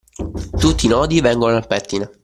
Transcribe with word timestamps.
Tutti 0.59 0.87
i 0.87 0.89
nodi 0.89 1.21
vengono 1.21 1.55
al 1.57 1.67
pettine. 1.67 2.09